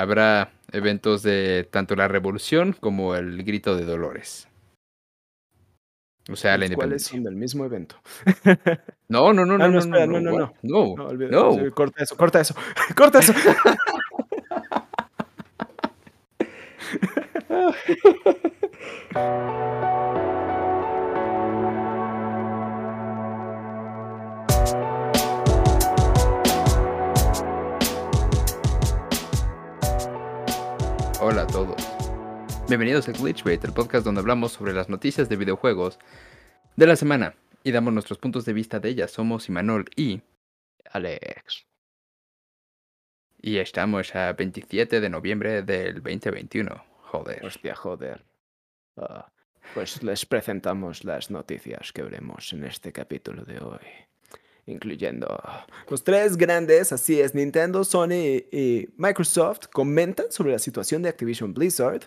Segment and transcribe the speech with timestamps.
[0.00, 4.48] habrá eventos de tanto la revolución como el grito de Dolores.
[6.30, 7.16] O sea, la ¿Los cuales independencia.
[7.16, 7.96] son del mismo evento?
[9.10, 10.52] No, no, no, Ah, no, no, no, no, no, no, no.
[10.62, 10.94] no,
[11.30, 11.70] No, no.
[11.74, 12.54] corta eso, corta eso,
[12.94, 13.32] corta eso.
[31.30, 31.76] Hola a todos.
[32.68, 35.98] Bienvenidos a Glitchbait, el podcast donde hablamos sobre las noticias de videojuegos
[36.74, 39.10] de la semana y damos nuestros puntos de vista de ellas.
[39.10, 40.22] Somos Imanol y
[40.90, 41.66] Alex.
[43.42, 46.82] y estamos a 27 de noviembre del 2021.
[47.02, 47.44] Joder.
[47.44, 48.24] Hostia, joder.
[48.96, 49.30] Ah,
[49.74, 54.07] pues les presentamos las noticias que veremos en este capítulo de hoy.
[54.68, 55.26] Incluyendo
[55.88, 61.54] los tres grandes, así es, Nintendo, Sony y Microsoft comentan sobre la situación de Activision
[61.54, 62.02] Blizzard.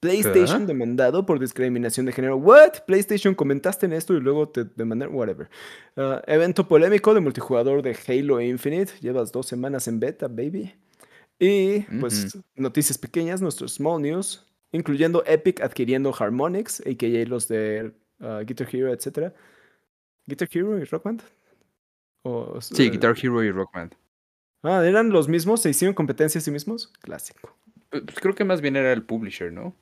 [0.00, 0.66] PlayStation ¿Qué?
[0.66, 2.36] demandado por discriminación de género.
[2.36, 2.84] ¿What?
[2.86, 5.14] PlayStation comentaste en esto y luego te demandaron.
[5.14, 5.50] Whatever.
[5.96, 8.92] Ah, evento polémico de multijugador de Halo Infinite.
[9.02, 10.74] Llevas dos semanas en beta, baby.
[11.38, 17.26] Y pues noticias pequeñas, nuestros small news, incluyendo Epic adquiriendo Harmonix, a.k.a.
[17.26, 19.34] los de ah, Guitar Hero, etc.
[20.26, 21.22] ¿Guitar Hero y Rock Band?
[22.24, 23.90] O- Sí, eh, Guitar Hero y Rockman.
[24.62, 25.60] Ah, ¿eran los mismos?
[25.62, 26.88] ¿Se hicieron competencia a sí mismos?
[27.00, 27.54] Clásico,
[27.90, 29.74] Pues creo que más bien era el publisher, ¿no?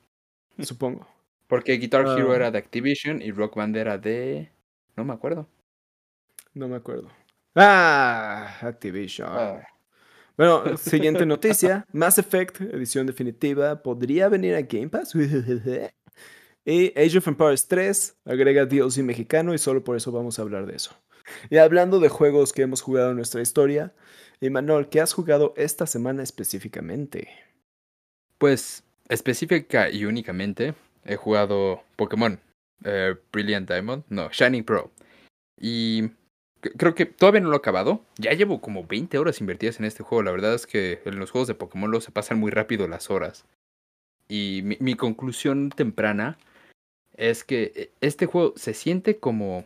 [0.59, 1.07] supongo.
[1.47, 2.37] Porque Guitar Hero Ah.
[2.37, 4.51] era de Activision y Rock Band era de...
[4.97, 5.47] No me acuerdo.
[6.55, 7.09] No me acuerdo.
[7.55, 9.29] Ah, Activision.
[9.31, 9.67] Ah.
[10.37, 11.87] Bueno, siguiente noticia.
[11.93, 15.15] Mass Effect, edición definitiva, podría venir a Game Pass.
[16.65, 20.67] y Age of Empires 3 agrega DLC mexicano y solo por eso vamos a hablar
[20.67, 20.95] de eso.
[21.51, 23.93] Y hablando de juegos que hemos jugado en nuestra historia,
[24.41, 27.29] Imanol, ¿qué has jugado esta semana específicamente?
[28.39, 32.41] Pues específica y únicamente he jugado Pokémon
[32.85, 34.91] eh, Brilliant Diamond, no, Shining Pro.
[35.61, 36.11] Y
[36.77, 38.05] creo que todavía no lo he acabado.
[38.19, 40.23] Ya llevo como 20 horas invertidas en este juego.
[40.23, 43.11] La verdad es que en los juegos de Pokémon lo se pasan muy rápido las
[43.11, 43.45] horas.
[44.29, 46.39] Y mi, mi conclusión temprana
[47.14, 49.64] es que eh, este juego se siente como...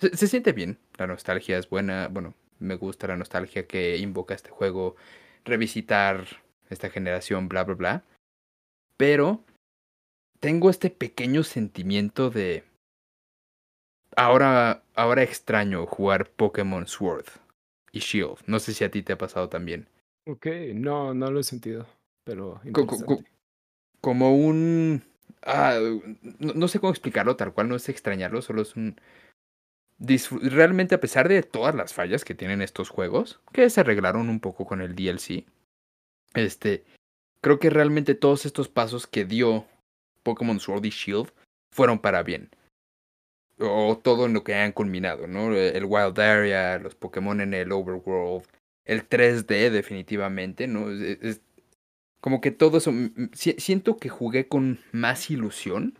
[0.00, 0.78] Se, se siente bien.
[0.98, 2.08] La nostalgia es buena.
[2.08, 4.96] Bueno, me gusta la nostalgia que invoca este juego.
[5.44, 6.26] Revisitar
[6.70, 8.04] esta generación, bla, bla, bla.
[8.96, 9.44] Pero
[10.40, 12.64] tengo este pequeño sentimiento de...
[14.16, 17.26] Ahora, ahora extraño jugar Pokémon Sword
[17.92, 18.38] y Shield.
[18.46, 19.88] No sé si a ti te ha pasado también.
[20.26, 21.86] Ok, no, no lo he sentido,
[22.24, 23.24] pero interesante.
[24.00, 25.02] Como un...
[25.42, 25.78] ah,
[26.38, 28.98] no, no sé cómo explicarlo tal cual, no es extrañarlo, solo es un...
[29.98, 34.40] Realmente a pesar de todas las fallas que tienen estos juegos, que se arreglaron un
[34.40, 35.44] poco con el DLC,
[36.34, 36.84] este,
[37.40, 39.66] creo que realmente todos estos pasos que dio
[40.22, 41.30] Pokémon Sword y Shield
[41.72, 42.50] fueron para bien.
[43.58, 45.54] O todo en lo que han culminado, ¿no?
[45.54, 48.44] El Wild Area, los Pokémon en el Overworld,
[48.84, 50.90] el 3D definitivamente, ¿no?
[50.90, 51.40] Es, es-
[52.20, 52.92] como que todo eso,
[53.34, 55.98] si- siento que jugué con más ilusión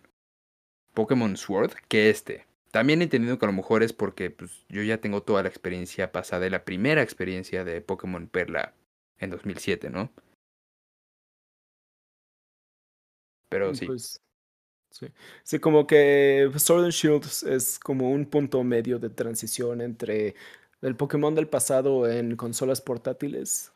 [0.95, 2.46] Pokémon Sword que este.
[2.71, 6.12] También entendiendo que a lo mejor es porque pues, yo ya tengo toda la experiencia
[6.12, 8.75] pasada, de la primera experiencia de Pokémon Perla
[9.19, 10.12] en 2007, ¿no?
[13.49, 13.87] Pero sí.
[13.87, 14.21] Pues,
[14.91, 15.06] sí.
[15.44, 20.34] Sí, como que Sword and Shield es- como un punto medio de transición entre
[20.82, 23.72] el Pokémon del pasado en consolas portátiles,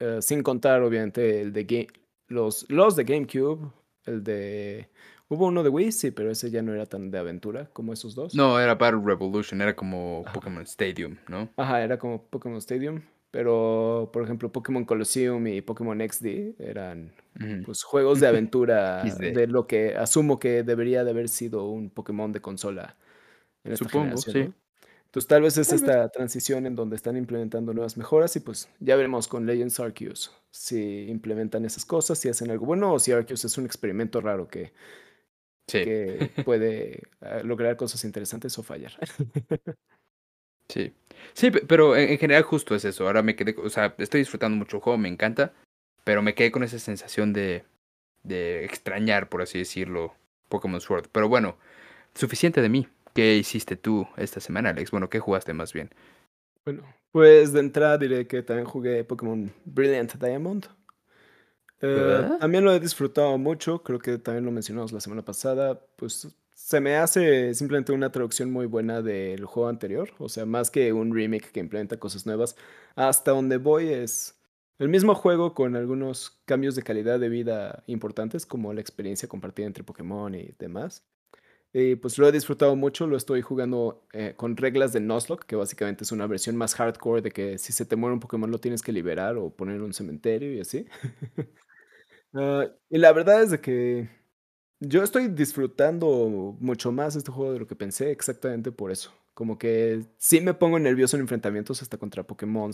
[0.00, 1.88] eh, sin contar obviamente el de
[2.28, 3.70] los, los de GameCube,
[4.04, 4.88] el de...
[5.28, 8.14] Hubo uno de Wii, sí, pero ese ya no era tan de aventura como esos
[8.14, 8.34] dos.
[8.34, 10.32] No, era Battle Revolution, era como Ajá.
[10.32, 11.50] Pokémon Stadium, ¿no?
[11.56, 17.12] Ajá, era como Pokémon Stadium, pero por ejemplo Pokémon Colosseum y Pokémon XD eran
[17.64, 22.32] pues juegos de aventura de lo que asumo que debería de haber sido un Pokémon
[22.32, 22.96] de consola
[23.64, 24.44] en esta Supongo, sí.
[24.44, 24.54] ¿no?
[25.06, 25.96] Entonces tal vez es Tal vez.
[25.96, 30.32] esta transición en donde están implementando nuevas mejoras y pues ya veremos con Legends Arceus
[30.50, 34.48] si implementan esas cosas, si hacen algo bueno o si Arceus es un experimento raro
[34.48, 34.72] que,
[35.68, 38.92] Sí, que puede eh, lograr cosas interesantes o fallar.
[40.68, 40.92] sí.
[41.34, 43.06] Sí, pe- pero en, en general justo es eso.
[43.06, 45.52] Ahora me quedé, o sea, estoy disfrutando mucho el juego, me encanta,
[46.04, 47.64] pero me quedé con esa sensación de,
[48.22, 50.14] de extrañar, por así decirlo,
[50.48, 51.08] Pokémon Sword.
[51.12, 51.58] Pero bueno,
[52.14, 52.88] suficiente de mí.
[53.14, 54.90] ¿Qué hiciste tú esta semana, Alex?
[54.90, 55.90] Bueno, ¿qué jugaste más bien?
[56.64, 60.66] Bueno, pues de entrada diré que también jugué Pokémon Brilliant Diamond.
[61.80, 65.80] Eh, también lo he disfrutado mucho, creo que también lo mencionamos la semana pasada.
[65.96, 70.70] Pues se me hace simplemente una traducción muy buena del juego anterior, o sea, más
[70.70, 72.56] que un remake que implementa cosas nuevas.
[72.96, 74.34] Hasta donde voy es
[74.78, 79.66] El mismo juego con algunos cambios de calidad de vida importantes, como la experiencia compartida
[79.66, 81.04] entre Pokémon y demás.
[81.72, 85.56] Y pues lo he disfrutado mucho, lo estoy jugando eh, con reglas de Nuzlocke, que
[85.56, 88.60] básicamente es una versión más hardcore de que si se te muere un Pokémon lo
[88.60, 90.86] tienes que liberar o poner en un cementerio y así.
[92.34, 94.08] Ah, y la verdad es de que
[94.80, 99.12] yo estoy disfrutando mucho más este juego de lo que pensé, exactamente por eso.
[99.34, 102.72] Como que sí me pongo nervioso en enfrentamientos hasta contra Pokémon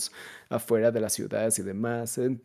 [0.48, 2.18] afuera de las ciudades y demás.
[2.18, 2.38] Eh,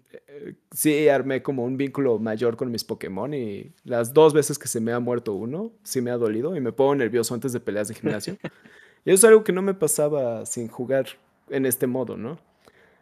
[0.72, 4.82] sí armé como un vínculo mayor con mis Pokémon y las dos veces que se
[4.82, 7.88] me ha muerto uno, sí me ha dolido y me pongo nervioso antes de peleas
[7.88, 8.38] de gimnasio.
[9.06, 11.08] y eso es algo que no me pasaba sin jugar
[11.50, 12.40] en este modo, ¿no?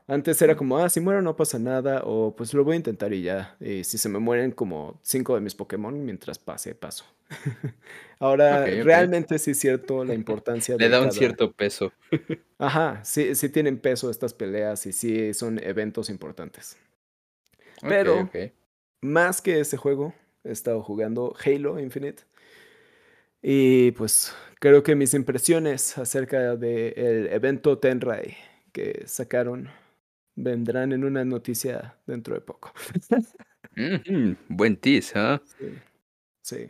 [0.09, 3.11] Antes era como, ah, si muero no pasa nada, o pues lo voy a intentar
[3.11, 3.57] y ya.
[3.59, 7.03] Y si se me mueren como cinco de mis Pokémon, mientras pase, paso.
[8.19, 10.85] Ahora, realmente sí es cierto la importancia de.
[10.85, 11.91] Le da un cierto peso.
[12.57, 16.77] Ajá, sí, sí tienen peso estas peleas y sí son eventos importantes.
[17.81, 18.29] Pero,
[19.01, 20.13] más que ese juego,
[20.45, 22.23] he estado jugando Halo Infinite.
[23.41, 28.35] Y pues creo que mis impresiones acerca del evento Tenrai
[28.71, 29.69] que sacaron
[30.37, 32.73] vendrán en una noticia dentro de poco.
[34.47, 35.41] buen tease, ¿ah?
[35.57, 35.67] Sí.
[36.41, 36.67] sí.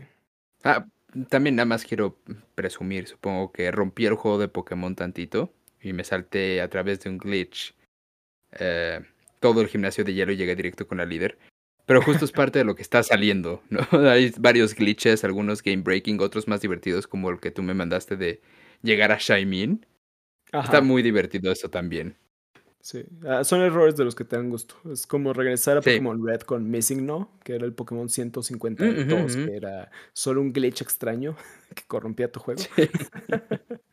[0.64, 0.88] Ah,
[1.30, 2.18] también nada más quiero
[2.56, 7.10] presumir, supongo que rompí el juego de Pokémon tantito y me salté a través de
[7.10, 7.76] un glitch
[8.60, 9.02] eh,
[9.40, 11.38] todo el gimnasio de hielo y llegué directo con la líder.
[11.86, 13.82] Pero justo es parte de lo que está saliendo, ¿no?
[14.10, 18.18] Hay varios glitches, algunos game breaking, otros más divertidos como el que tú me mandaste
[18.18, 18.42] de
[18.82, 19.86] llegar a Shaimin.
[20.52, 22.18] Está muy divertido eso también.
[22.88, 24.76] Sí, ah, son errores de los que te dan gusto.
[24.90, 29.58] Es como regresar a Pokémon Red con Missing No, que era el Pokémon 152, que
[29.58, 31.36] era solo un glitch extraño
[31.76, 32.62] que corrompía tu juego.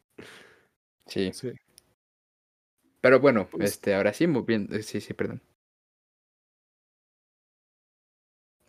[1.07, 1.33] Sí.
[1.35, 1.53] sí.
[3.03, 4.69] Pero bueno, pues este, ahora sí, muy bien.
[4.73, 5.43] Eh, sí, sí, perdón.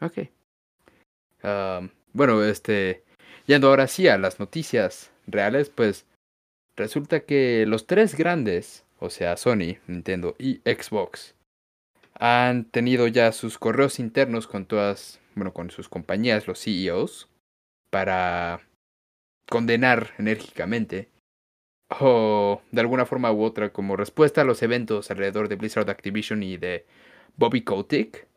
[0.01, 0.27] Ok.
[2.13, 3.05] bueno, este,
[3.45, 6.05] yendo ahora sí a las noticias reales, pues
[6.75, 11.35] resulta que los tres grandes o sea Sony, Nintendo y Xbox,
[12.13, 17.27] han tenido ya sus correos internos con todas, bueno, con sus compañías, los CEOs,
[17.89, 18.61] para
[19.49, 21.09] condenar enérgicamente
[21.99, 26.41] o de alguna forma u otra como respuesta a los eventos alrededor de Blizzard Activision
[26.41, 26.85] y de
[27.37, 28.27] Bobby Kotick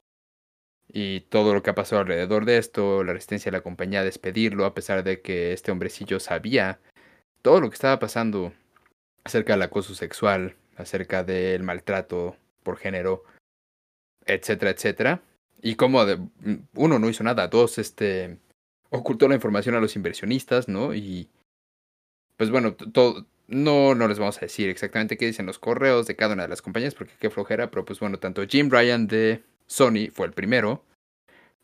[0.92, 4.04] y todo lo que ha pasado alrededor de esto, la resistencia de la compañía a
[4.04, 6.80] despedirlo a pesar de que este hombrecillo sabía
[7.42, 8.52] todo lo que estaba pasando
[9.28, 13.24] acerca del acoso sexual, acerca del maltrato por género,
[14.24, 15.22] etcétera, etcétera.
[15.60, 16.18] Y como de,
[16.74, 18.38] uno no hizo nada, dos, este,
[18.90, 20.94] ocultó la información a los inversionistas, ¿no?
[20.94, 21.28] Y
[22.38, 26.16] pues bueno, todo, no, no les vamos a decir exactamente qué dicen los correos de
[26.16, 29.42] cada una de las compañías, porque qué flojera, pero pues bueno, tanto Jim Ryan de
[29.66, 30.82] Sony fue el primero,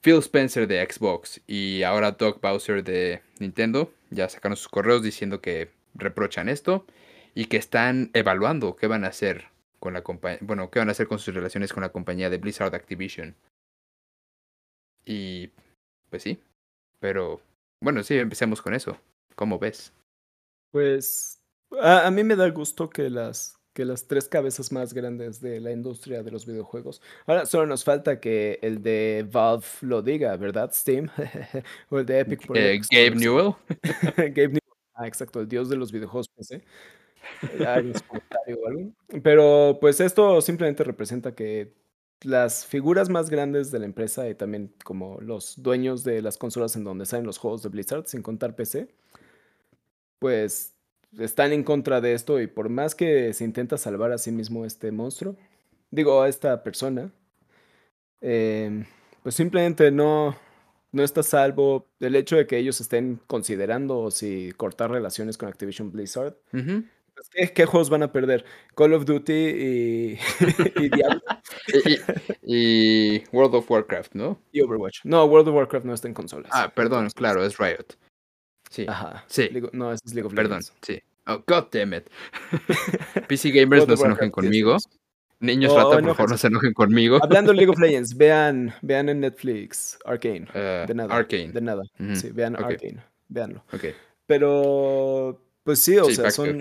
[0.02, 5.40] Phil Spencer de Xbox y ahora Doug Bowser de Nintendo ya sacaron sus correos diciendo
[5.40, 6.84] que reprochan esto
[7.34, 9.46] y que están evaluando qué van a hacer
[9.80, 12.38] con la compañía, bueno, qué van a hacer con sus relaciones con la compañía de
[12.38, 13.34] Blizzard Activision.
[15.04, 15.50] Y
[16.08, 16.38] pues sí,
[17.00, 17.40] pero
[17.80, 18.98] bueno, sí, empecemos con eso.
[19.34, 19.92] ¿Cómo ves?
[20.70, 21.42] Pues
[21.80, 25.72] a, mí me da gusto que las que las tres cabezas más grandes de la
[25.72, 27.02] industria de los videojuegos.
[27.26, 30.70] Ahora solo nos falta que el de Valve lo diga, ¿verdad?
[30.72, 31.08] Steam
[31.90, 33.54] o el de Epic eh, Gabe Newell.
[34.16, 34.60] Gabe Newell.
[34.94, 36.62] Ah, exacto, el dios de los videojuegos PC.
[39.22, 41.72] Pero pues esto simplemente representa que
[42.22, 46.74] las figuras más grandes de la empresa y también como los dueños de las consolas
[46.76, 48.88] en donde salen los juegos de Blizzard, sin contar PC,
[50.18, 50.74] pues
[51.18, 54.64] están en contra de esto y por más que se intenta salvar a sí mismo
[54.64, 55.36] este monstruo,
[55.90, 57.12] digo, a esta persona,
[58.20, 58.84] em,
[59.22, 60.36] pues simplemente no,
[60.92, 65.92] no está salvo el hecho de que ellos estén considerando si cortar relaciones con Activision
[65.92, 66.36] Blizzard.
[67.32, 68.44] ¿Qué, juegos van a perder?
[68.74, 70.18] Call of Duty y,
[70.88, 71.22] Diablo.
[72.42, 74.40] y, World of Warcraft, ¿no?
[74.52, 75.00] Y Overwatch.
[75.04, 76.50] No, World of Warcraft no está en consolas.
[76.54, 77.96] Ah, perdón, claro, es Riot.
[78.70, 78.86] Sí.
[78.88, 79.24] Ajá.
[79.28, 79.50] Sí.
[79.72, 80.70] no, es League of Legends.
[80.70, 81.02] Perdón, sí.
[81.26, 82.08] Oh, god damn it.
[83.28, 84.76] PC Gamers no se enojen conmigo.
[85.40, 87.18] Niños oh, rata, por favor, no se enojen conmigo.
[87.22, 90.46] Hablando de League of Legends, vean, vean en Netflix Arcane.
[90.54, 91.14] Uh, de nada.
[91.14, 91.52] Arcane.
[91.52, 91.82] De nada.
[92.14, 93.02] Sí, vean Arcane.
[93.28, 93.64] Veanlo.
[93.72, 93.86] Ok.
[94.26, 96.58] Pero, pues sí, o sea, son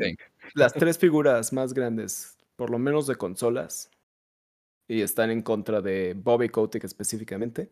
[0.54, 3.90] las tres figuras más grandes, por lo menos de consolas,
[4.88, 7.72] y están en contra de Bobby Kotick específicamente.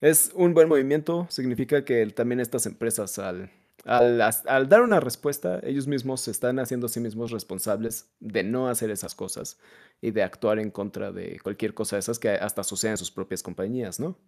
[0.00, 3.50] Es un buen movimiento, significa que también estas empresas al
[3.86, 8.68] al, dar una respuesta, ellos mismos se están haciendo a sí mismos responsables de no
[8.68, 9.58] hacer esas cosas
[10.00, 13.12] y de actuar en contra de cualquier cosa de esas que hasta suceden en sus
[13.12, 14.18] propias compañías, ¿no?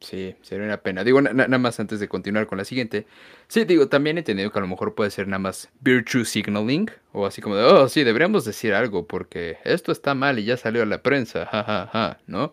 [0.00, 1.04] Sí, sería una pena.
[1.04, 3.06] Digo, nada más antes de continuar con la siguiente.
[3.48, 6.90] Sí, digo, también he entendido que a lo mejor puede ser nada más virtue signaling.
[7.12, 10.56] O así como de, oh, sí, deberíamos decir algo porque esto está mal y ya
[10.56, 12.52] salió a la prensa, jajaja, ja, ja, ¿no?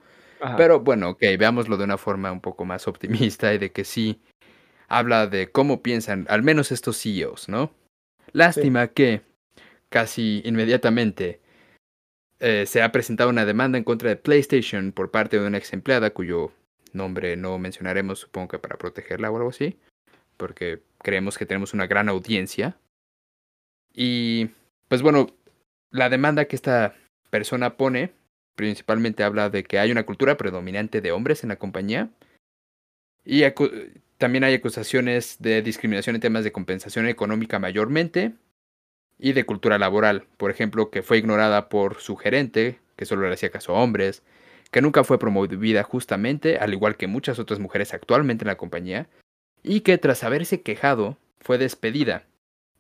[0.58, 4.22] Pero bueno, ok, veámoslo de una forma un poco más optimista y de que sí
[4.90, 7.72] habla de cómo piensan, al menos estos CEOs, ¿no?
[8.34, 9.22] Lástima que
[9.90, 11.40] casi inmediatamente
[12.40, 15.72] eh, se ha presentado una demanda en contra de PlayStation por parte de una ex
[15.72, 16.52] empleada cuyo
[16.94, 19.78] nombre no mencionaremos, supongo que para protegerla o algo así,
[20.38, 22.78] porque creemos que tenemos una gran audiencia.
[23.94, 24.50] Y
[24.88, 25.28] pues bueno,
[25.92, 26.96] la demanda que esta
[27.30, 28.12] persona pone
[28.56, 32.10] principalmente habla de que hay una cultura predominante de hombres en la compañía
[33.26, 33.44] y
[34.18, 38.34] también hay acusaciones de discriminación en temas de compensación económica mayormente
[39.18, 43.34] y de cultura laboral, por ejemplo, que fue ignorada por su gerente, que solo le
[43.34, 44.24] hacía caso a hombres,
[44.74, 49.08] que nunca fue promovida justamente, al igual que muchas otras mujeres actualmente en la compañía,
[49.62, 52.26] y que tras haberse quejado fue despedida,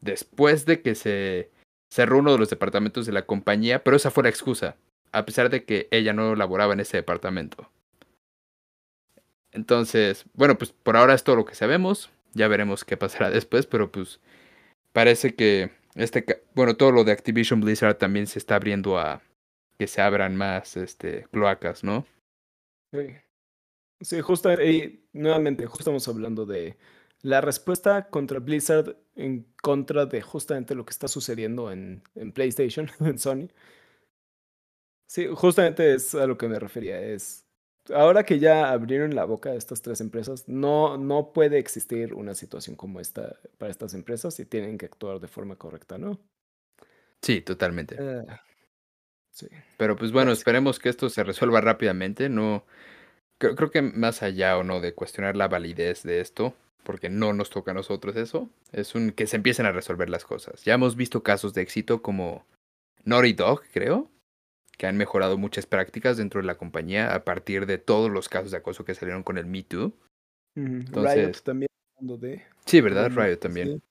[0.01, 1.49] después de que se
[1.89, 4.75] cerró uno de los departamentos de la compañía, pero esa fue la excusa,
[5.13, 7.69] a pesar de que ella no laboraba en ese departamento.
[9.51, 13.67] Entonces, bueno, pues por ahora es todo lo que sabemos, ya veremos qué pasará después,
[13.67, 14.19] pero pues
[14.91, 19.21] parece que este, bueno, todo lo de Activision Blizzard también se está abriendo a,
[19.77, 22.05] que se abran más este, cloacas, ¿no?
[22.91, 23.07] Sí,
[24.01, 26.77] sí justo, y nuevamente, justo estamos hablando de
[27.21, 32.89] la respuesta contra Blizzard en contra de justamente lo que está sucediendo en, en PlayStation,
[32.99, 33.47] en Sony.
[35.07, 36.99] Sí, justamente es a lo que me refería.
[36.99, 37.43] Es
[37.93, 42.75] ahora que ya abrieron la boca estas tres empresas, no, no puede existir una situación
[42.75, 46.19] como esta para estas empresas y tienen que actuar de forma correcta, ¿no?
[47.21, 47.97] Sí, totalmente.
[49.77, 52.29] Pero pues bueno, esperemos que esto se resuelva rápidamente.
[52.29, 52.63] No
[53.37, 57.33] creo, creo, que más allá o no de cuestionar la validez de esto, porque no
[57.33, 60.63] nos toca a nosotros eso, es un que se empiecen a resolver las cosas.
[60.63, 62.45] Ya hemos visto casos de éxito como
[63.05, 64.09] Naughty Dog, creo,
[64.77, 68.51] que han mejorado muchas prácticas dentro de la compañía a partir de todos los casos
[68.51, 69.93] de acoso que salieron con el Me Too.
[70.55, 71.67] Riot también
[71.99, 72.43] de...
[72.65, 73.11] Sí, ¿verdad?
[73.11, 73.81] Riot también.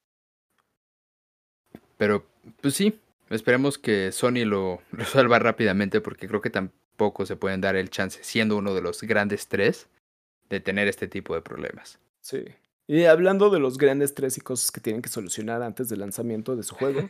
[1.97, 2.27] Pero,
[2.61, 2.99] pues sí,
[3.33, 8.23] Esperemos que Sony lo resuelva rápidamente porque creo que tampoco se pueden dar el chance,
[8.23, 9.89] siendo uno de los grandes tres,
[10.49, 11.99] de tener este tipo de problemas.
[12.21, 12.45] Sí.
[12.87, 16.57] Y hablando de los grandes tres y cosas que tienen que solucionar antes del lanzamiento
[16.57, 17.09] de su juego,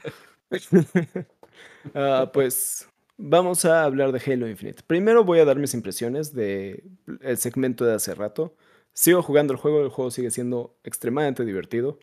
[0.50, 4.82] uh, pues vamos a hablar de Halo Infinite.
[4.86, 6.82] Primero voy a dar mis impresiones del
[7.20, 8.54] el segmento de hace rato.
[8.92, 11.98] Sigo jugando el juego, el juego sigue siendo extremadamente divertido.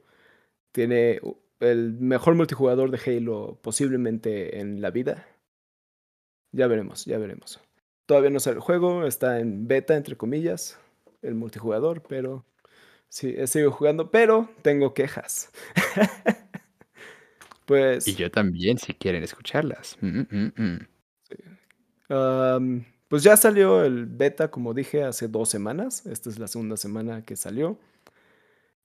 [0.71, 1.21] Tiene
[1.59, 5.27] el mejor multijugador de Halo posiblemente en la vida.
[6.51, 7.59] Ya veremos, ya veremos.
[8.05, 10.79] Todavía no sale el juego, está en beta, entre comillas,
[11.21, 12.45] el multijugador, pero
[13.07, 15.51] sí, sigo jugando, pero tengo quejas.
[17.65, 18.07] pues...
[18.07, 19.97] Y yo también, si quieren escucharlas.
[20.01, 20.53] Mm, mm,
[22.09, 26.05] mm, pues ya salió el beta, como dije, hace dos semanas.
[26.07, 27.77] Esta es la segunda semana que salió.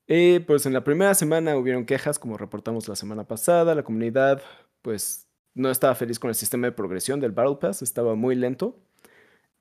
[0.07, 3.75] Y pues en la primera semana hubieron quejas, como reportamos la semana pasada.
[3.75, 4.43] La comunidad,
[4.83, 8.77] pues, no estaba feliz con el sistema de progresión del Battle Pass, estaba muy lento.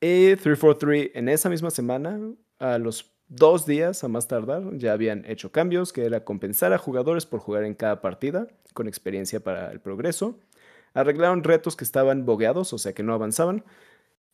[0.02, 2.20] Y 343 en esa misma semana,
[2.60, 6.78] a los dos días a más tardar, ya habían hecho cambios, que era compensar a
[6.78, 10.40] jugadores por jugar en cada partida, con experiencia para el progreso.
[10.94, 13.64] Arreglaron retos que estaban bogueados, o sea que no avanzaban.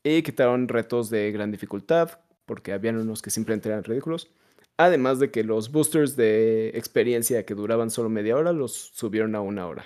[0.03, 4.31] Y quitaron retos de gran dificultad, porque habían unos que simplemente eran ridículos.
[4.79, 9.41] Además de que los boosters de experiencia que duraban solo media hora los subieron a
[9.41, 9.83] una hora.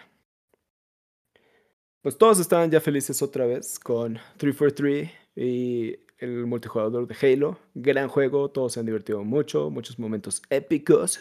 [2.04, 7.58] Pues todos estaban ya felices otra vez con 343 y el multijugador de Halo.
[7.74, 11.18] Gran juego, todos se han divertido mucho, muchos momentos épicos.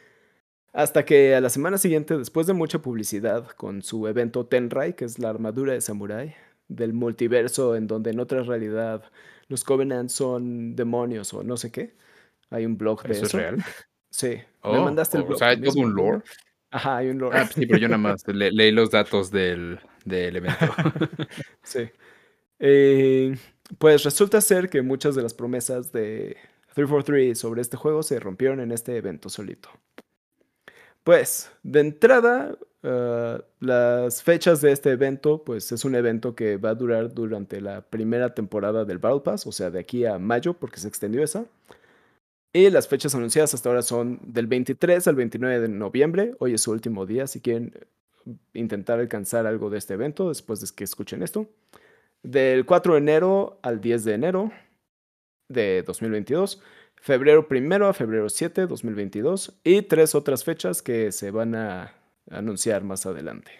[0.74, 5.06] Hasta que a la semana siguiente, después de mucha publicidad con su evento Tenrai, que
[5.06, 6.36] es la armadura de Samurai,
[6.68, 9.02] del multiverso en donde en otra realidad
[9.46, 11.94] los Covenants son demonios o no sé qué,
[12.50, 13.26] hay un blog de eso.
[13.26, 13.64] ¿Eso es real?
[14.10, 14.28] Sí.
[14.28, 15.36] me oh, mandaste el blog.
[15.36, 16.22] O sea, hay todo un lore.
[16.70, 17.38] Ajá, hay un lore.
[17.38, 20.66] Ah, sí, pero yo nada más leí los datos del, del evento.
[21.62, 21.90] sí.
[22.58, 23.36] Eh,
[23.78, 26.36] pues resulta ser que muchas de las promesas de
[26.74, 29.68] 343 sobre este juego se rompieron en este evento solito.
[31.04, 36.70] Pues, de entrada, ah, las fechas de este evento, pues es un evento que va
[36.70, 40.54] a durar durante la primera temporada del Battle Pass, o sea, de aquí a mayo,
[40.54, 41.46] porque se extendió esa.
[42.52, 46.34] Y las fechas anunciadas hasta ahora son del 23 al 29 de noviembre.
[46.38, 47.74] Hoy es su último día, si quieren
[48.54, 51.46] intentar alcanzar algo de este evento después de que escuchen esto.
[52.22, 54.52] Del 4 de enero al 10 de enero
[55.48, 56.62] de 2022.
[56.96, 59.60] Febrero 1 a febrero 7 de 2022.
[59.62, 61.94] Y tres otras fechas que se van a
[62.30, 63.52] anunciar más adelante.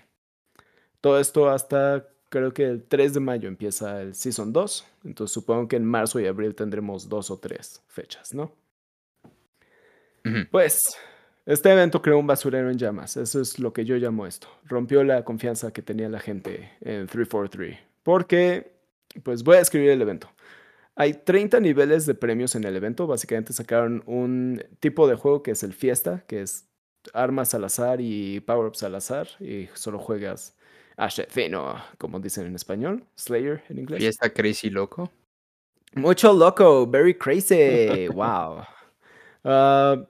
[1.01, 4.87] Todo esto hasta creo que el 3 de mayo empieza el Season 2.
[5.05, 8.53] Entonces supongo que en marzo y abril tendremos dos o tres fechas, ¿no?
[10.51, 10.83] Pues
[11.47, 13.17] este evento creó un basurero en llamas.
[13.17, 14.49] Eso es lo que yo llamo esto.
[14.65, 17.79] Rompió la confianza que tenía la gente en 343.
[18.03, 18.73] Porque,
[19.23, 20.31] pues voy a escribir el evento.
[20.95, 23.07] Hay 30 niveles de premios en el evento.
[23.07, 26.69] Básicamente sacaron un tipo de juego que es el Fiesta, que es
[27.15, 29.29] armas al azar y power-ups al azar.
[29.41, 30.55] Y solo juegas
[30.99, 33.05] a fino, como dicen en español.
[33.17, 34.01] Slayer en inglés.
[34.01, 35.11] Fiesta crazy loco.
[35.95, 38.09] Mucho loco, very crazy.
[38.13, 38.65] wow.
[39.45, 40.05] Uh,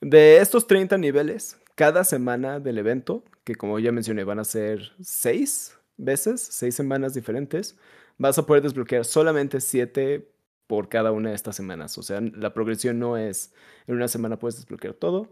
[0.00, 4.92] de estos 30 niveles, cada semana del evento, que como ya mencioné van a ser
[5.00, 7.78] 6 veces, 6 semanas diferentes,
[8.18, 10.28] vas a poder desbloquear solamente 7
[10.66, 11.96] por cada una de estas semanas.
[11.98, 13.52] O sea, la progresión no es
[13.86, 15.28] en una semana puedes desbloquear todo,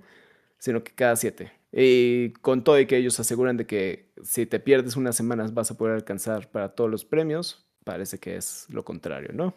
[0.59, 1.53] sino que cada 7.
[1.73, 5.71] Y con todo y que ellos aseguran de que si te pierdes unas semanas vas
[5.71, 9.55] a poder alcanzar para todos los premios, parece que es lo contrario, ¿no?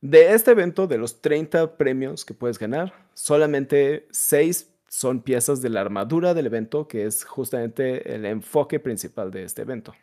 [0.00, 5.68] De este evento, de los 30 premios que puedes ganar, solamente 6 son piezas de
[5.68, 9.94] la armadura del evento, que es justamente el enfoque principal de este evento.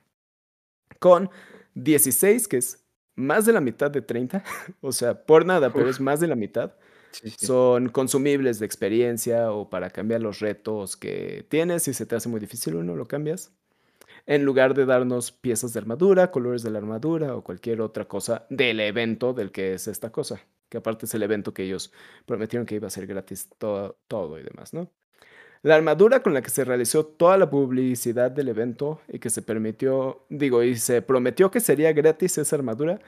[1.00, 1.30] Con
[1.74, 2.86] 16, que es
[3.16, 4.44] más de la mitad de 30,
[4.82, 6.74] o sea, por nada, pero es más de la mitad.
[7.38, 11.84] Son consumibles de experiencia o para cambiar los retos que tienes.
[11.84, 13.52] Si se te hace muy difícil uno, lo cambias
[14.28, 18.46] en lugar de darnos piezas de armadura, colores de la armadura o cualquier otra cosa
[18.50, 20.42] del evento del que es esta cosa.
[20.70, 21.94] Que aparte es el evento que ellos
[22.26, 24.92] prometieron que iba a ser gratis todo, y demás, ¿no?
[25.64, 29.42] La armadura con la que se realizó toda la publicidad del evento y que se
[29.42, 33.00] permitió, digo, y se prometió que sería gratis esa armadura,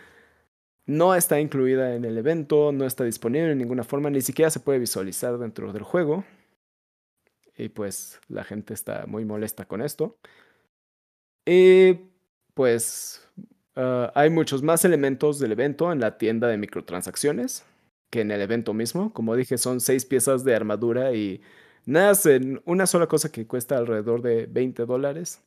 [0.85, 4.61] no está incluida en el evento, no está disponible en ninguna forma, ni siquiera se
[4.61, 6.23] puede visualizar dentro del juego.
[7.57, 10.17] Y pues la gente está muy molesta con esto.
[11.51, 11.99] Y
[12.53, 13.27] pues
[13.75, 17.65] ah, hay muchos más elementos del evento en la tienda de microtransacciones
[18.11, 19.11] que en el evento mismo.
[19.13, 21.41] Como dije, son seis piezas de armadura y
[21.85, 22.13] nada,
[22.65, 25.41] una sola cosa que cuesta alrededor de 20 dólares.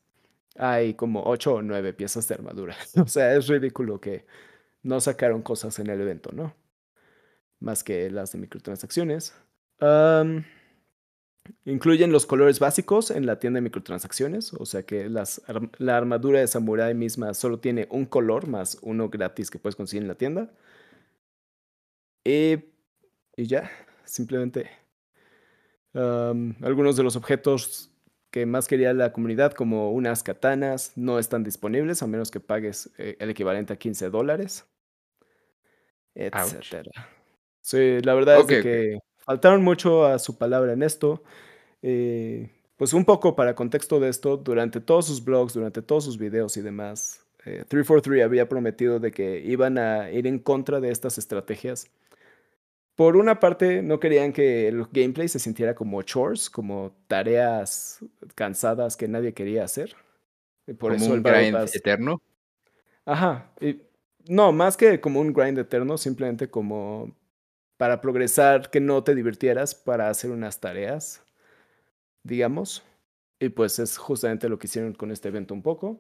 [0.57, 2.77] Hay como 8 o 9 piezas de armadura.
[3.01, 4.27] o sea, es ridículo que
[4.83, 6.53] no sacaron cosas en el evento, ¿no?
[7.61, 9.35] Más que las de microtransacciones.
[11.65, 15.43] Incluyen los colores básicos en la tienda de microtransacciones, o sea que las,
[15.79, 20.03] la armadura de Samurai misma solo tiene un color más uno gratis que puedes conseguir
[20.03, 20.51] en la tienda.
[22.25, 22.59] Y,
[23.37, 23.71] y ya,
[24.05, 24.71] simplemente
[25.95, 27.91] algunos de los objetos
[28.31, 32.91] que más quería la comunidad, como unas katanas, no están disponibles a menos que pagues
[32.97, 34.65] eh, el equivalente a 15 dólares,
[36.15, 36.89] etc.
[37.61, 41.23] Sí, la verdad es que faltaron mucho a su palabra en esto.
[41.83, 46.19] Eh, pues un poco para contexto de esto, durante todos sus blogs, durante todos sus
[46.19, 50.91] videos y demás, 343 eh, había prometido de que iban a ir en contra de
[50.91, 51.91] estas estrategias.
[52.95, 58.01] Por una parte, no querían que el gameplay se sintiera como chores, como tareas
[58.35, 59.97] cansadas que nadie quería hacer.
[60.79, 62.21] Por como un grind eterno.
[63.05, 63.51] Ajá.
[64.29, 67.15] no, más que como un grind eterno, simplemente como
[67.83, 71.21] para progresar, que no te divirtieras para hacer unas tareas,
[72.23, 72.85] digamos.
[73.41, 75.99] Y pues es justamente lo que hicieron con este evento un poco.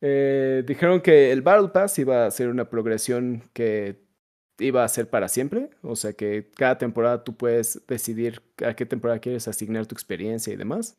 [0.00, 4.02] Eh, dijeron que el Battle Pass iba a ser una progresión que
[4.58, 8.84] iba a ser para siempre, o sea que cada temporada tú puedes decidir a qué
[8.84, 10.98] temporada quieres asignar tu experiencia y demás.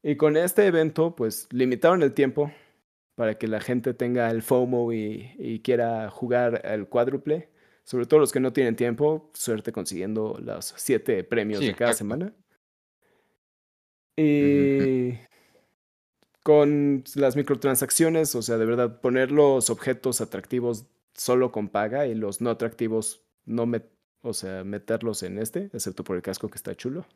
[0.00, 2.52] Y con este evento, pues limitaron el tiempo
[3.16, 7.52] para que la gente tenga el FOMO y, y quiera jugar el cuádruple
[7.84, 12.32] sobre todo los que no tienen tiempo, suerte consiguiendo los siete premios de cada semana.
[14.16, 15.14] Y
[16.42, 22.14] con las microtransacciones, o sea, de verdad, poner los objetos atractivos solo con paga y
[22.14, 23.82] los no atractivos no me,
[24.22, 27.06] o sea, meterlos en este, excepto por el casco que está chulo.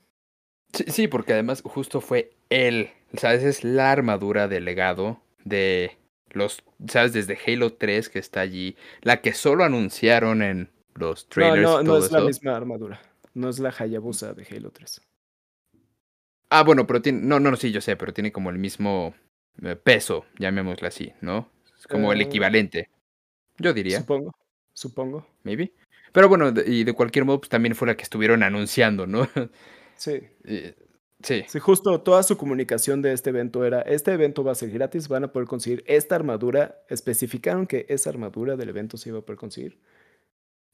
[0.73, 3.43] Sí, sí, porque además justo fue él, ¿sabes?
[3.43, 5.97] Es la armadura del legado de
[6.33, 7.13] los, ¿sabes?
[7.13, 11.63] Desde Halo 3 que está allí, la que solo anunciaron en los trailers.
[11.63, 13.01] No, no, no es la misma armadura.
[13.35, 15.01] No es la Hayabusa de Halo 3.
[16.51, 19.15] Ah, bueno, pero tiene, no, no, sí, yo sé, pero tiene como el mismo
[19.63, 21.51] eh, peso, llamémoslo así, ¿no?
[21.79, 22.89] Es como el eh, equivalente.
[23.59, 24.01] Yo diría.
[24.01, 24.33] Supongo.
[24.73, 25.27] supongo.
[25.43, 25.73] Maybe.
[26.13, 29.29] Pero bueno, y de cualquier modo, pues también fue la que estuvieron anunciando, ¿no?
[29.97, 30.21] Sí.
[31.23, 31.45] sí.
[31.49, 35.09] Sí, justo toda su comunicación de este evento era, este evento va a ser gratis,
[35.09, 39.23] van a poder conseguir esta armadura, especificaron que esa armadura del evento se iba a
[39.23, 39.79] poder conseguir.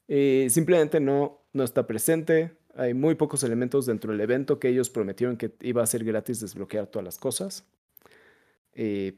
[0.07, 4.89] Y simplemente no, no está presente, hay muy pocos elementos dentro del evento que ellos
[4.89, 7.65] prometieron que iba a ser gratis desbloquear todas las cosas.
[8.75, 9.13] Y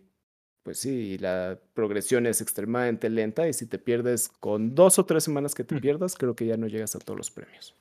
[0.64, 5.24] pues sí, la progresión es extremadamente lenta y si te pierdes con dos o tres
[5.24, 5.80] semanas que te Mm.
[5.82, 7.74] pierdas, creo que ya no llegas a todos los premios.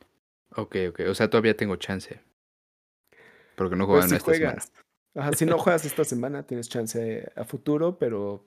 [0.56, 1.00] Ok, ok.
[1.09, 2.20] O sea, todavía tengo chance.
[3.56, 4.62] Porque no juegan Pues si esta semana.
[5.14, 8.44] Ajá, si no juegas esta semana, tienes chance a futuro, pero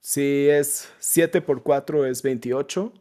[0.00, 2.92] si es 7 por 4 es 28,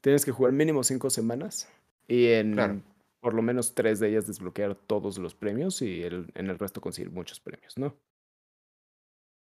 [0.00, 1.68] tienes que jugar mínimo 5 semanas
[2.08, 2.82] y en Claro.
[3.20, 6.80] por lo menos 3 de ellas desbloquear todos los premios y el- en el resto
[6.80, 7.96] conseguir muchos premios, ¿no?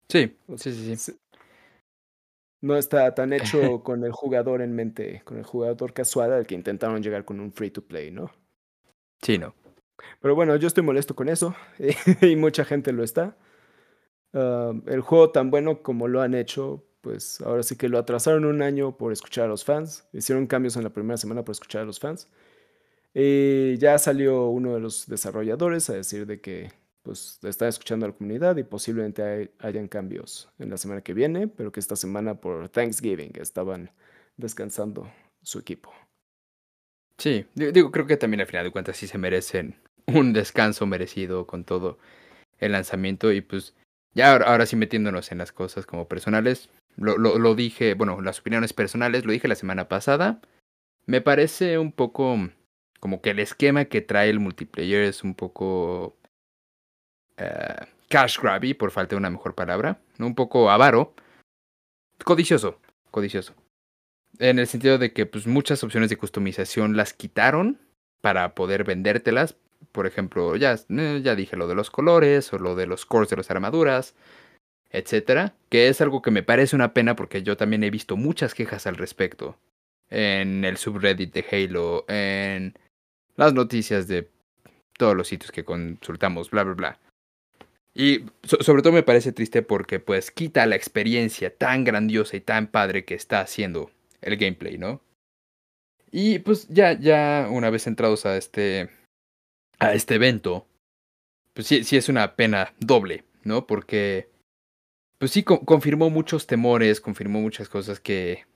[0.08, 1.18] Sí, sí, sí, sí.
[2.60, 3.38] No está tan hecho
[3.84, 7.52] con el jugador en mente, con el jugador casual al que intentaron llegar con un
[7.52, 8.30] free to play, ¿no?
[9.22, 9.54] Sí, no.
[10.20, 11.54] Pero bueno, yo estoy molesto con eso
[12.22, 13.37] y mucha gente lo está.
[14.32, 18.44] Ah, el juego tan bueno como lo han hecho, pues ahora sí que lo atrasaron
[18.44, 20.06] un año por escuchar a los fans.
[20.12, 22.28] Hicieron cambios en la primera semana por escuchar a los fans.
[23.14, 28.11] Y ya salió uno de los desarrolladores a decir de que pues están escuchando a
[28.11, 31.96] la comunidad y posiblemente hay- hayan cambios en la semana que viene, pero que esta
[31.96, 33.90] semana por Thanksgiving estaban
[34.37, 35.11] descansando
[35.42, 35.90] su equipo.
[37.16, 39.76] Sí, di- digo, creo que también al final de cuentas sí se merecen
[40.08, 41.98] un descanso merecido con todo
[42.58, 43.74] el lanzamiento y pues
[44.14, 48.72] ya ahora, sí metiéndonos en las cosas como personales, lo, lo, dije, bueno, las opiniones
[48.72, 50.40] personales, lo dije la semana pasada,
[51.06, 52.36] me parece un poco
[52.98, 56.16] como que el esquema que trae el multiplayer es un poco
[57.36, 61.14] eh, cash grabby, por falta de una mejor palabra, un poco avaro,
[62.24, 62.80] codicioso,
[63.12, 63.54] codicioso.
[64.40, 67.78] En el sentido de que pues muchas opciones de customización las quitaron
[68.20, 69.56] para poder vendértelas.
[69.92, 73.30] Por ejemplo, ya, eh, ya dije lo de los colores o lo de los cores
[73.30, 74.14] de las armaduras,
[74.90, 75.54] etcétera.
[75.68, 78.86] Que es algo que me parece una pena porque yo también he visto muchas quejas
[78.86, 79.56] al respecto.
[80.10, 82.74] En el subreddit de Halo, en
[83.36, 84.28] las noticias de
[84.96, 86.98] todos los sitios que consultamos, bla, bla, bla.
[87.94, 92.40] Y so- sobre todo me parece triste porque pues quita la experiencia tan grandiosa y
[92.40, 93.90] tan padre que está haciendo
[94.22, 95.00] el gameplay, ¿no?
[96.10, 98.88] Y pues ya, ya una vez entrados a este,
[99.78, 100.66] a este evento,
[101.54, 103.66] pues sí, sí es una pena doble, ¿no?
[103.66, 104.28] Porque,
[105.18, 108.46] pues sí, co- confirmó muchos temores, confirmó muchas cosas que,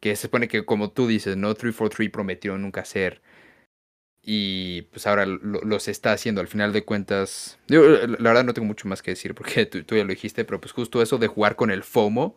[0.00, 1.54] que se supone que, como tú dices, ¿no?
[1.54, 3.22] 343 prometió nunca hacer.
[4.22, 6.40] Y pues ahora lo- los está haciendo.
[6.40, 9.82] Al final de cuentas, yo, la verdad no tengo mucho más que decir porque tú,
[9.84, 12.36] tú ya lo dijiste, pero pues justo eso de jugar con el FOMO,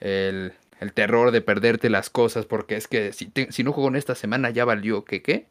[0.00, 3.96] el, el terror de perderte las cosas, porque es que si, si no juego en
[3.96, 5.46] esta semana ya valió que qué.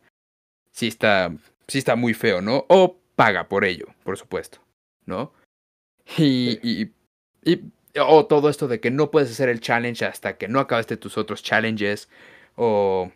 [0.71, 1.34] Sí está,
[1.67, 2.65] sí está muy feo, ¿no?
[2.69, 4.60] O paga por ello, por supuesto,
[5.06, 5.34] ¿no?
[6.17, 6.91] Y, y,
[7.43, 7.62] y
[7.99, 11.17] o todo esto de que no puedes hacer el challenge hasta que no acabaste tus
[11.17, 12.10] otros challenges,
[12.56, 13.12] o,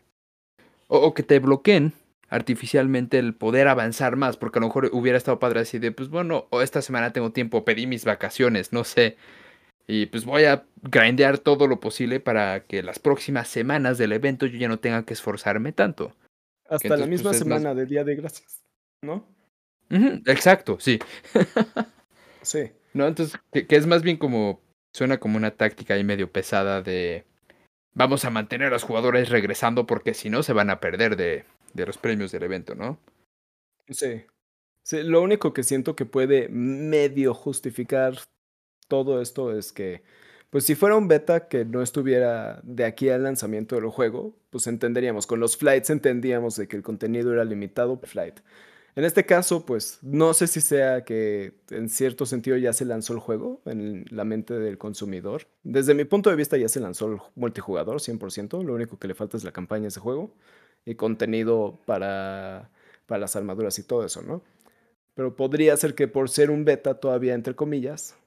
[0.88, 1.94] o, o que te bloqueen
[2.30, 6.10] artificialmente el poder avanzar más, porque a lo mejor hubiera estado padre así de, pues
[6.10, 9.18] bueno, o esta semana tengo tiempo, pedí mis vacaciones, no sé,
[9.88, 14.46] y pues voy a grindear todo lo posible para que las próximas semanas del evento
[14.46, 16.14] yo ya no tenga que esforzarme tanto.
[16.70, 18.62] Hasta la misma pues, es más- semana de Día de Gracias,
[19.04, 19.28] ¿no?
[20.26, 21.00] Exacto, sí.
[22.42, 22.72] Sí.
[22.94, 24.62] No, entonces, que, que es más bien como,
[24.94, 27.26] suena como una táctica ahí medio pesada de,
[27.94, 31.44] vamos a mantener a los jugadores regresando porque si no se van a perder de,
[31.74, 32.98] de los premios del evento, ¿no?
[33.90, 34.24] Sí.
[34.84, 38.14] Sí, lo único que siento que puede medio justificar
[38.88, 40.02] todo esto es que,
[40.50, 44.66] pues si fuera un beta que no estuviera de aquí al lanzamiento del juego, pues
[44.68, 45.28] entenderíamos.
[45.28, 48.40] Con los flights entendíamos de que el contenido era limitado flight.
[48.96, 53.14] En este caso, pues no sé si sea que en cierto sentido ya se lanzó
[53.14, 55.44] el juego en la mente del consumidor.
[55.64, 58.64] Desde mi punto de vista ya se lanzó el multijugador 100%.
[58.64, 60.34] Lo único que le falta es la campaña de ese juego
[60.84, 62.72] y contenido para,
[63.06, 64.42] para las armaduras y todo eso, ¿no?
[65.14, 68.18] Pero podría ser que por ser un beta todavía, entre comillas,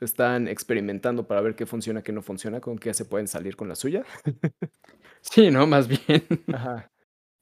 [0.00, 3.68] están experimentando para ver qué funciona, qué no funciona, con qué se pueden salir con
[3.68, 4.04] la suya.
[5.22, 5.66] Sí, ¿no?
[5.66, 6.24] Más bien.
[6.50, 6.90] Ajá.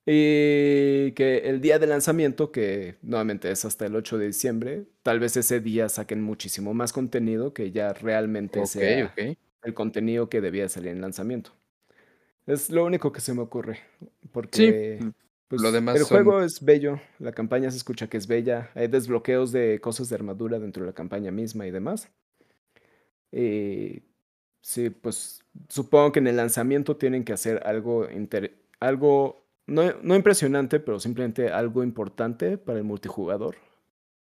[0.05, 5.21] Y que el día de lanzamiento, que nuevamente es hasta el 8 de diciembre, tal
[5.21, 9.15] vez ese día saquen muchísimo más contenido que ya realmente ok, sea
[9.63, 11.53] el contenido que debía salir en lanzamiento.
[12.47, 13.79] Es lo único que se me ocurre.
[14.33, 15.11] Porque Sí,
[15.47, 18.71] pues, lo demás el son- juego es bello, la campaña se escucha que es bella,
[18.75, 22.11] hay desbloqueos de cosas de armadura dentro de la campaña misma y demás.
[23.33, 24.03] Y
[24.61, 28.07] sí, pues supongo que en el lanzamiento tienen que hacer algo,
[28.81, 33.57] algo no, no impresionante, pero simplemente algo importante para el multijugador.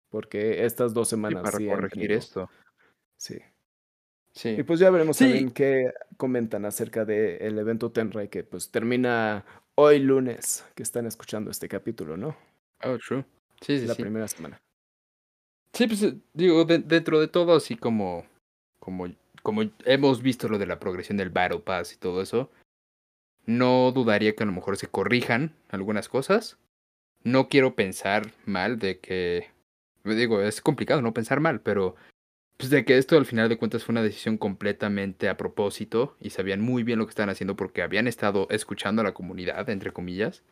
[0.09, 1.41] Porque estas dos semanas.
[1.41, 2.49] para corregir esto.
[3.17, 3.39] Sí.
[4.33, 4.49] Sí.
[4.57, 9.43] Y pues ya veremos también qué comentan acerca del evento Tenrai que pues termina
[9.75, 12.37] hoy lunes, que están escuchando este capítulo, ¿no?
[12.83, 13.25] Oh, true.
[13.61, 14.61] Sí, sí, La primera semana.
[15.73, 18.25] Sí, pues eh, digo, dentro de todo, así como,
[18.81, 19.07] como,
[19.43, 22.51] como hemos visto lo de la progresión del Battle Pass y todo eso,
[23.45, 26.57] no dudaría que a lo mejor se corrijan algunas cosas.
[27.23, 29.49] No quiero pensar mal de que,
[30.03, 31.95] digo, es complicado no pensar mal, pero
[32.57, 36.31] pues de que esto al final de cuentas fue una decisión completamente a propósito y
[36.31, 39.91] sabían muy bien lo que estaban haciendo porque habían estado escuchando a la comunidad, entre
[39.91, 40.43] comillas,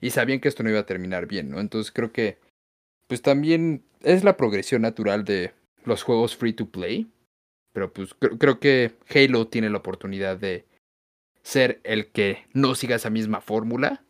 [0.00, 1.60] y sabían que esto no iba a terminar bien, ¿no?
[1.60, 2.38] Entonces creo que,
[3.08, 5.52] pues también es la progresión natural de
[5.84, 7.08] los juegos free to play,
[7.76, 10.64] pero pues creo que Halo tiene la oportunidad de
[11.42, 14.02] ser el que no siga esa misma fórmula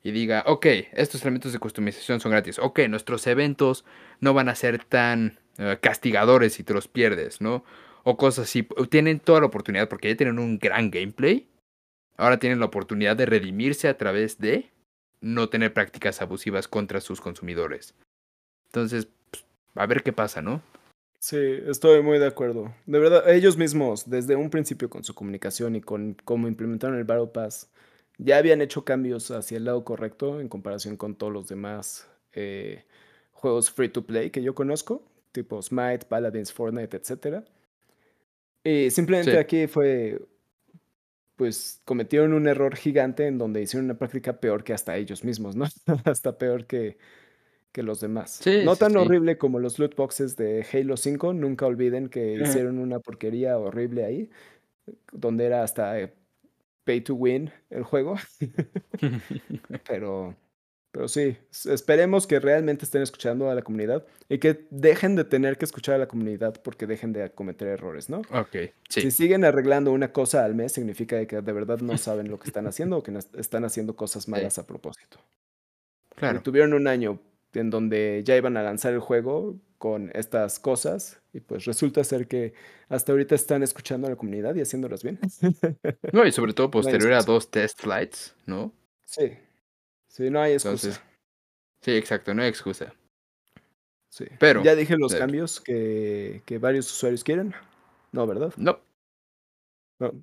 [0.00, 3.84] y diga, ok, estos elementos de customización son gratis, ok, nuestros eventos
[4.20, 7.64] no van a ser tan eh, castigadores si te los pierdes, ¿no?
[8.04, 8.62] O cosas así.
[8.90, 11.48] Tienen toda la oportunidad porque ya tienen un gran gameplay.
[12.16, 14.70] Ahora tienen la oportunidad de redimirse a través de
[15.20, 17.96] no tener prácticas abusivas contra sus consumidores.
[18.66, 20.62] Entonces, pues, a ver qué pasa, ¿no?
[21.24, 22.74] Sí, estoy muy de acuerdo.
[22.84, 27.04] De verdad, ellos mismos, desde un principio con su comunicación y con cómo implementaron el
[27.04, 27.70] Battle Pass,
[28.18, 32.84] ya habían hecho cambios hacia el lado correcto en comparación con todos los demás eh,
[33.32, 37.42] juegos free to play que yo conozco tipo Smite, Paladins, Fortnite, etc.
[38.62, 40.20] Y simplemente aquí fue,
[41.36, 45.56] pues cometieron un error gigante en donde hicieron una práctica peor que hasta ellos mismos,
[45.56, 45.64] ¿no?
[46.04, 46.98] hasta peor que,
[47.74, 48.40] que los demás.
[48.64, 53.00] no tan horrible como los loot boxes de Halo 5, nunca olviden que hicieron una
[53.00, 54.30] porquería horrible ahí,
[55.12, 56.14] donde era hasta eh,
[56.84, 58.14] pay to win el juego.
[59.88, 60.36] Pero
[60.92, 65.58] pero sí, esperemos que realmente estén escuchando a la comunidad y que dejen de tener
[65.58, 68.22] que escuchar a la comunidad porque dejen de cometer errores, ¿no?
[68.30, 68.70] Ok.
[68.88, 72.46] Si siguen arreglando una cosa al mes, significa que de verdad no saben lo que
[72.46, 75.18] están haciendo o que están haciendo cosas malas a propósito.
[76.14, 76.42] Claro.
[76.42, 77.18] tuvieron un año
[77.54, 82.26] en donde ya iban a lanzar el juego con estas cosas y pues resulta ser
[82.26, 82.54] que
[82.88, 85.18] hasta ahorita están escuchando a la comunidad y haciéndolas bien.
[86.12, 88.72] No, y sobre todo posterior a dos test flights, ¿no?
[89.04, 89.32] Sí.
[90.08, 91.02] Sí, no hay excusa.
[91.80, 92.94] sí, exacto, no hay excusa.
[94.08, 94.26] Sí.
[94.38, 94.62] Pero.
[94.62, 97.52] Ya dije los cambios que, que, varios usuarios quieren.
[98.12, 98.54] No, ¿verdad?
[98.56, 98.78] No.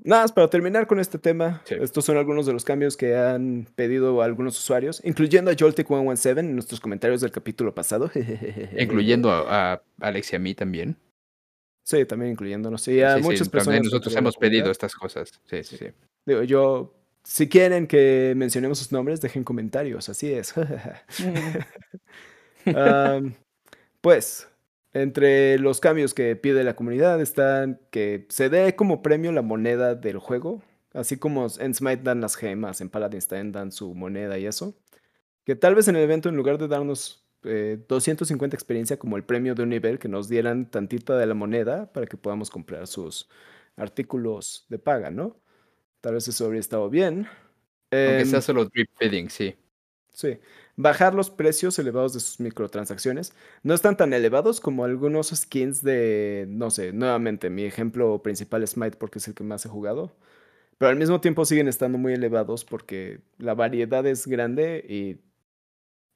[0.03, 1.61] Nada más para terminar con este tema.
[1.69, 6.55] Estos son algunos de los cambios que han pedido algunos usuarios, incluyendo a Joltic117 en
[6.55, 8.11] nuestros comentarios del capítulo pasado.
[8.77, 10.97] incluyendo a, a, Alex y a mí también.
[11.83, 12.81] Sí, también incluyéndonos.
[12.81, 13.83] Sí, a muchas personas.
[13.83, 15.41] Nosotros hemos pedido estas cosas.
[15.45, 15.87] Sí, sí, sí.
[16.25, 20.53] Digo, yo si quieren que mencionemos sus nombres, dejen comentarios, así es.
[24.01, 24.47] pues,
[24.93, 29.95] entre los cambios que pide la comunidad están que se dé como premio la moneda
[29.95, 30.61] del juego,
[30.93, 34.75] así como en Smite dan las gemas, en Paladins también dan su moneda y eso.
[35.45, 39.23] Que tal vez en el evento, en lugar de darnos 250 eh, experiencia como el
[39.23, 42.85] premio de un nivel, que nos dieran tantita de la moneda para que podamos comprar
[42.87, 43.29] sus
[43.75, 45.39] artículos de paga, ¿no?
[46.01, 47.27] Tal vez eso habría estado bien.
[47.91, 49.55] Aunque sea em, solo drip feeding, sí.
[50.09, 50.37] Sí.
[50.81, 53.33] Bajar los precios elevados de sus microtransacciones.
[53.61, 58.71] No están tan elevados como algunos skins de, no sé, nuevamente, mi ejemplo principal es
[58.71, 60.11] Smite porque es el que más he jugado.
[60.79, 65.21] Pero al mismo tiempo siguen estando muy elevados porque la variedad es grande y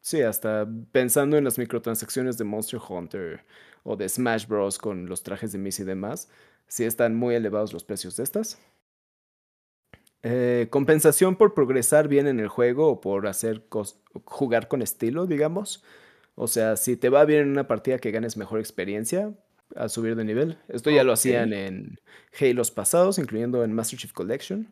[0.02, 3.46] sí, hasta pensando en las microtransacciones de Monster Hunter
[3.84, 4.80] o de Smash Bros.
[4.80, 6.30] con los trajes de Miss y demás,
[6.68, 8.60] sí están muy elevados los precios de estas.
[10.28, 13.62] Eh, compensación por progresar bien en el juego o por hacer
[14.24, 15.84] jugar con estilo, digamos.
[16.34, 19.36] O sea, si te va bien en una partida que ganes mejor experiencia
[19.76, 20.58] a subir de nivel.
[20.68, 22.00] Esto ya lo hacían en
[22.40, 24.68] Halos pasados, incluyendo en Master Chief Collection.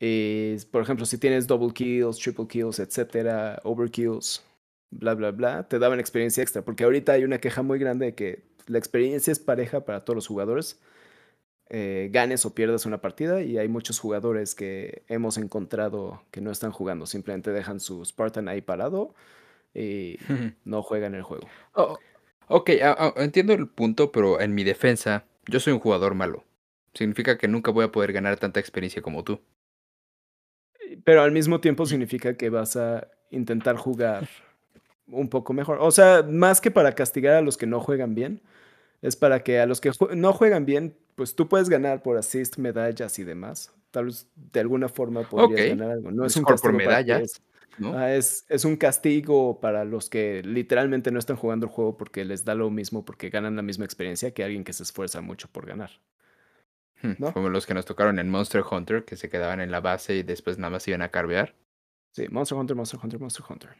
[0.00, 4.42] Y, por ejemplo, si tienes double kills, triple kills, etcétera, overkills,
[4.90, 6.62] bla, bla, bla, te daban experiencia extra.
[6.62, 10.16] Porque ahorita hay una queja muy grande de que la experiencia es pareja para todos
[10.16, 10.80] los jugadores
[11.76, 16.52] eh, ganes o pierdas una partida y hay muchos jugadores que hemos encontrado que no
[16.52, 19.12] están jugando, simplemente dejan su Spartan ahí parado
[19.74, 20.16] y
[20.64, 21.48] no juegan el juego.
[21.72, 21.98] Oh,
[22.46, 22.70] ok,
[23.16, 26.44] entiendo el punto, pero en mi defensa, yo soy un jugador malo.
[26.92, 29.40] Significa que nunca voy a poder ganar tanta experiencia como tú.
[31.02, 34.28] Pero al mismo tiempo significa que vas a intentar jugar
[35.08, 35.78] un poco mejor.
[35.80, 38.42] O sea, más que para castigar a los que no juegan bien,
[39.02, 42.58] Es para que a los que no juegan bien, pues tú puedes ganar por assist,
[42.58, 43.72] medallas y demás.
[43.90, 46.10] Tal vez de alguna forma podrías ganar algo.
[46.10, 47.42] No es un por medallas.
[48.08, 52.44] es, es, un castigo para los que literalmente no están jugando el juego porque les
[52.44, 55.66] da lo mismo, porque ganan la misma experiencia que alguien que se esfuerza mucho por
[55.66, 55.90] ganar.
[57.02, 60.16] Hmm, Como los que nos tocaron en Monster Hunter, que se quedaban en la base
[60.16, 61.54] y después nada más iban a carvear.
[62.12, 63.70] Sí, Monster Hunter, Monster Hunter, Monster Hunter.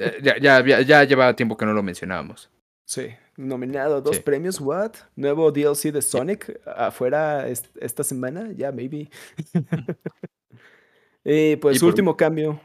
[0.00, 2.50] Eh, ya, ya, ya, llevaba tiempo que no lo mencionábamos.
[2.88, 4.92] Sí, nominado dos premios, what?
[5.14, 9.10] Nuevo DLC de Sonic afuera esta semana, ya, maybe.
[11.22, 12.58] y pues último cambio,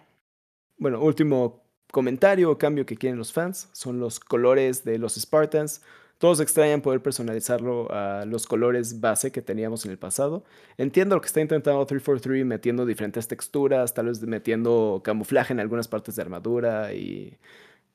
[0.77, 5.81] bueno, último comentario o cambio que quieren los fans son los colores de los Spartans.
[6.19, 10.45] Todos extrañan poder personalizarlo a los colores base que teníamos en el pasado.
[10.77, 15.89] Entiendo lo que está intentando 343, metiendo diferentes texturas, tal vez metiendo camuflaje en algunas
[15.89, 17.37] partes de armadura y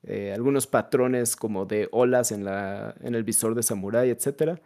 [0.05, 4.61] eh, algunos patrones como de olas en, la, en el visor de samurai, etc.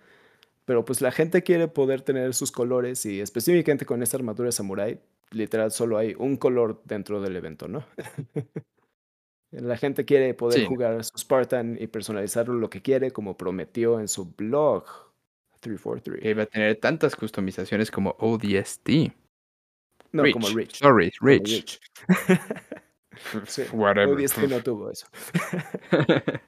[0.64, 4.52] Pero pues la gente quiere poder tener sus colores y específicamente con esta armadura de
[4.52, 7.84] samurai, literal solo hay un color dentro del evento, ¿no?
[9.52, 14.00] La gente quiere poder jugar a su Spartan y personalizarlo lo que quiere, como prometió
[14.00, 14.84] en su blog
[15.60, 16.24] 343.
[16.24, 19.12] Y va a tener tantas customizaciones como ODST.
[20.12, 20.76] No, como Rich.
[20.76, 21.80] Sorry, Rich.
[23.46, 23.62] sí,
[24.48, 25.06] no tuvo eso.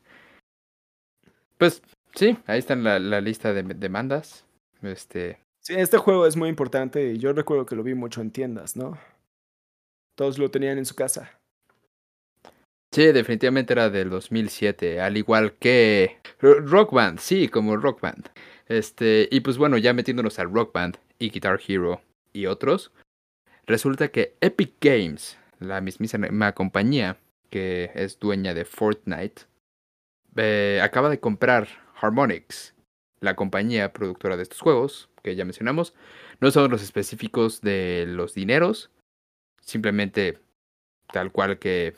[1.58, 1.82] pues
[2.14, 4.44] sí, ahí está la, la lista de demandas.
[4.82, 5.38] Este...
[5.60, 8.76] Sí, este juego es muy importante y yo recuerdo que lo vi mucho en tiendas,
[8.76, 8.98] ¿no?
[10.14, 11.38] Todos lo tenían en su casa.
[12.94, 18.28] Sí, definitivamente era del 2007, al igual que Rock Band, sí, como Rock Band.
[18.68, 22.00] Este, y pues bueno, ya metiéndonos al Rock Band y Guitar Hero
[22.32, 22.92] y otros,
[23.66, 27.18] resulta que Epic Games, la mismísima compañía
[27.50, 29.42] que es dueña de Fortnite,
[30.36, 31.68] eh, acaba de comprar
[32.00, 32.74] Harmonix,
[33.20, 35.94] la compañía productora de estos juegos que ya mencionamos.
[36.40, 38.90] No son los específicos de los dineros,
[39.60, 40.38] simplemente
[41.12, 41.94] tal cual que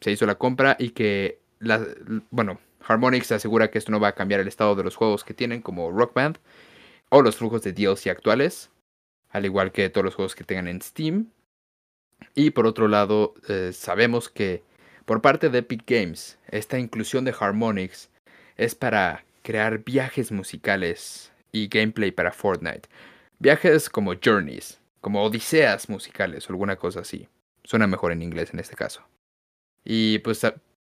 [0.00, 1.86] se hizo la compra y que, la,
[2.30, 5.34] bueno, Harmonix asegura que esto no va a cambiar el estado de los juegos que
[5.34, 6.38] tienen, como Rock Band,
[7.10, 8.70] o los flujos de DLC actuales,
[9.28, 11.30] al igual que todos los juegos que tengan en Steam.
[12.34, 14.62] Y por otro lado, eh, sabemos que
[15.04, 18.10] por parte de Epic Games, esta inclusión de Harmonix
[18.56, 22.88] es para crear viajes musicales y gameplay para Fortnite.
[23.38, 27.28] Viajes como journeys, como odiseas musicales o alguna cosa así.
[27.64, 29.02] Suena mejor en inglés en este caso.
[29.84, 30.42] Y pues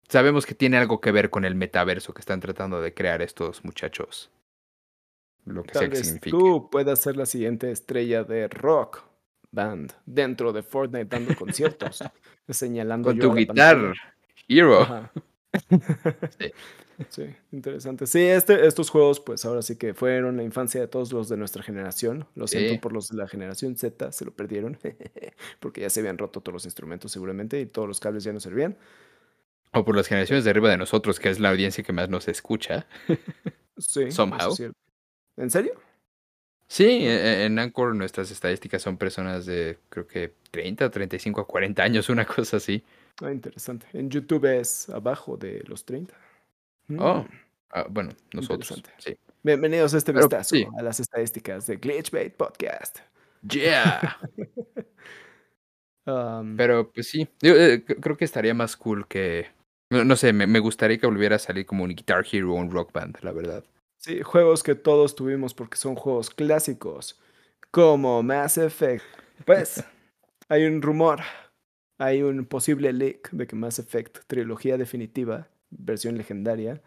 [0.08, 3.64] sabemos que tiene algo que ver con el metaverso que están tratando de crear estos
[3.64, 4.30] muchachos.
[5.46, 9.04] Lo que Tal vez tú puedas ser la siguiente estrella de rock
[9.52, 12.04] band dentro de Fortnite dando conciertos,
[12.50, 13.94] señalando con tu guitarra,
[14.48, 15.10] Hero.
[16.40, 16.52] sí.
[17.10, 17.24] sí.
[17.52, 18.08] interesante.
[18.08, 21.38] Sí, este, estos juegos, pues ahora sí que fueron la infancia de todos los de
[21.38, 22.28] nuestra generación.
[22.36, 24.78] Lo siento por los de la generación Z, se lo perdieron,
[25.60, 28.40] porque ya se habían roto todos los instrumentos seguramente y todos los cables ya no
[28.40, 28.78] servían.
[29.74, 32.28] O por las generaciones de arriba de nosotros, que es la audiencia que más nos
[32.28, 32.88] escucha.
[33.78, 34.12] sí.
[34.12, 34.54] Somehow.
[35.38, 35.74] ¿En serio?
[36.72, 41.84] Sí, e, en Anchor nuestras estadísticas son personas de creo que 30, 35 a 40
[41.84, 42.82] años, una cosa así.
[43.22, 43.88] Ah, interesante.
[43.92, 46.16] En YouTube es abajo de los 30.
[46.98, 47.28] Oh, mm.
[47.72, 48.82] ah, bueno, nosotros.
[49.00, 49.18] Sí.
[49.44, 53.00] Bienvenidos a este vistazo a las estadísticas de Glitchbait Podcast.
[53.50, 54.18] Yeah.
[56.04, 59.50] Um, Pero pues sí, eh, creo que estaría más cool que
[59.92, 62.92] no, sé, me, gustaría que volviera a salir como un Guitar Hero o un Rock
[62.92, 63.64] Band, la verdad.
[64.04, 67.20] Sí, juegos que todos tuvimos porque son juegos clásicos,
[67.70, 69.04] como Mass Effect.
[69.46, 69.84] Pues,
[70.50, 71.20] hay un rumor,
[72.00, 76.82] hay un posible leak de que Mass Effect, trilogía definitiva, versión legendaria,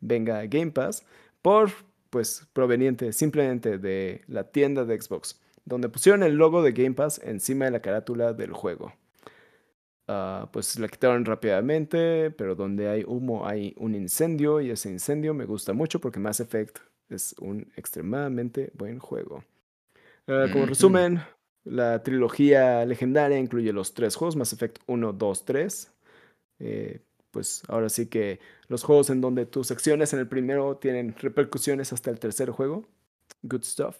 [0.00, 1.06] venga a Game Pass,
[1.40, 1.70] por,
[2.10, 7.20] pues, proveniente simplemente de la tienda de Xbox, donde pusieron el logo de Game Pass
[7.22, 8.92] encima de la carátula del juego.
[10.08, 15.34] Ah, pues la quitaron rápidamente, pero donde hay humo hay un incendio y ese incendio
[15.34, 19.44] me gusta mucho porque Mass Effect es un extremadamente buen juego.
[20.28, 21.20] Ah, como resumen,
[21.64, 25.92] la trilogía legendaria incluye los tres juegos, Mass Effect 1, 2, 3.
[27.32, 28.38] pues ahora sí que
[28.68, 32.86] los juegos en donde tus acciones en el primero tienen repercusiones hasta el tercer juego.
[33.42, 33.96] Good stuff.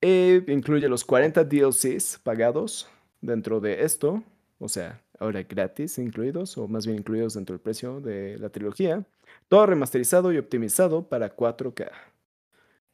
[0.00, 2.88] incluye los 40 DLCs pagados
[3.20, 4.24] dentro de esto
[4.58, 9.04] o sea, ahora gratis incluidos, o más bien incluidos dentro del precio de la trilogía.
[9.48, 11.90] Todo remasterizado y optimizado para 4K.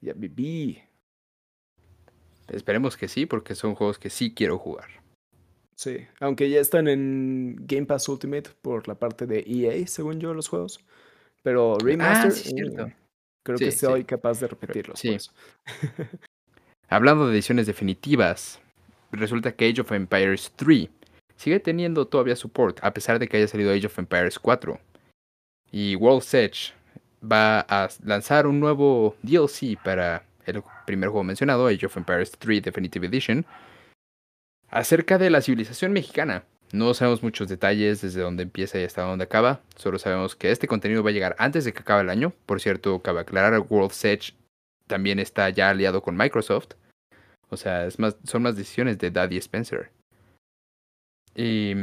[0.00, 0.82] Ya viví.
[2.48, 4.88] Esperemos que sí, porque son juegos que sí quiero jugar.
[5.76, 10.34] Sí, aunque ya están en Game Pass Ultimate por la parte de EA, según yo,
[10.34, 10.80] los juegos.
[11.42, 12.32] Pero ah, Remaster.
[12.32, 12.92] cierto.
[13.44, 14.98] Creo que soy capaz de repetirlos.
[14.98, 15.16] Sí.
[16.88, 18.60] Hablando de ediciones definitivas,
[19.10, 20.88] resulta que Age of Empires 3
[21.42, 24.78] sigue teniendo todavía support, a pesar de que haya salido Age of Empires 4.
[25.72, 26.72] Y World's Edge
[27.20, 32.62] va a lanzar un nuevo DLC para el primer juego mencionado, Age of Empires 3
[32.62, 33.44] Definitive Edition,
[34.70, 36.44] acerca de la civilización mexicana.
[36.72, 39.60] No sabemos muchos detalles desde dónde empieza y hasta dónde acaba.
[39.76, 42.32] Solo sabemos que este contenido va a llegar antes de que acabe el año.
[42.46, 44.32] Por cierto, cabe aclarar, World's Edge
[44.86, 46.74] también está ya aliado con Microsoft.
[47.50, 49.90] O sea, es más, son más decisiones de Daddy Spencer.
[51.34, 51.74] Y,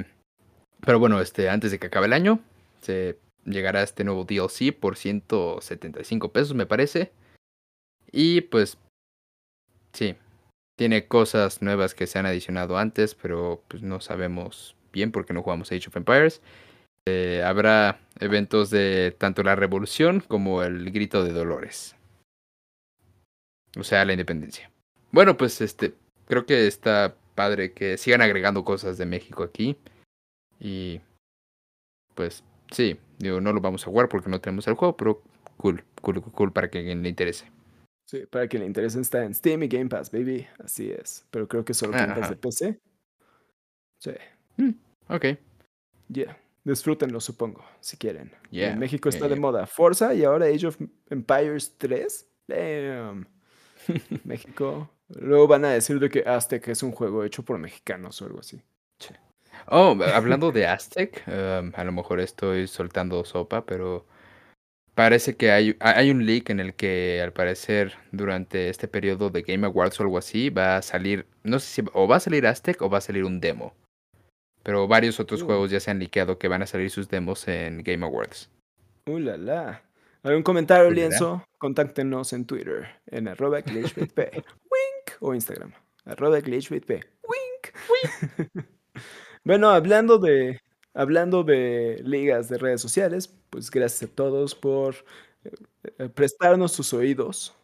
[0.81, 2.39] pero bueno, este, antes de que acabe el año,
[2.81, 7.11] se llegará este nuevo DLC por 175 pesos, me parece.
[8.11, 8.77] Y pues,
[9.93, 10.15] sí,
[10.77, 15.43] tiene cosas nuevas que se han adicionado antes, pero pues no sabemos bien porque no
[15.43, 16.41] jugamos Age of Empires.
[17.05, 21.95] Eh, habrá eventos de tanto la revolución como el grito de Dolores.
[23.77, 24.71] O sea, la independencia.
[25.11, 25.95] Bueno, pues este,
[26.27, 29.77] creo que está padre que sigan agregando cosas de México aquí.
[30.59, 30.99] Y
[32.13, 35.23] pues sí, digo, no lo vamos a jugar porque no tenemos el juego, pero
[35.55, 37.49] cool, cool, cool para que le interese.
[38.09, 40.45] Sí, para que le interese está en Steam y Game Pass, baby.
[40.61, 41.25] Así es.
[41.31, 42.77] Pero creo que solo Game Pass de PC.
[43.99, 44.11] Sí.
[44.57, 44.71] Mm,
[45.07, 45.25] ok.
[46.09, 46.37] Yeah.
[46.65, 48.33] Disfrútenlo, supongo, si quieren.
[48.51, 50.77] en México está de moda Forza y ahora Age of
[51.09, 52.27] Empires 3.
[52.49, 53.27] Damn.
[54.25, 54.89] México.
[55.09, 58.39] Luego van a decir de que Aztec es un juego hecho por mexicanos o algo
[58.39, 58.61] así.
[59.67, 64.05] Oh, hablando de Aztec, um, a lo mejor estoy soltando sopa, pero
[64.95, 69.41] parece que hay, hay un leak en el que al parecer durante este periodo de
[69.41, 72.47] Game Awards o algo así va a salir, no sé si o va a salir
[72.47, 73.73] Aztec o va a salir un demo.
[74.63, 75.45] Pero varios otros uh.
[75.45, 78.49] juegos ya se han liqueado que van a salir sus demos en Game Awards.
[79.07, 79.83] Uh, la, la.
[80.23, 81.45] ¿Algún comentario, Lienzo?
[81.57, 83.61] Contáctenos en Twitter, en arroba
[85.19, 85.71] O Instagram,
[86.05, 87.03] arroba Wink.
[87.27, 88.65] Wink.
[89.43, 90.61] bueno, hablando de,
[90.93, 94.95] hablando de ligas de redes sociales, pues gracias a todos por
[95.43, 97.55] eh, prestarnos sus oídos.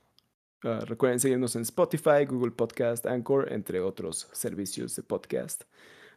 [0.64, 5.64] Ah, recuerden seguirnos en Spotify, Google Podcast, Anchor, entre otros servicios de podcast.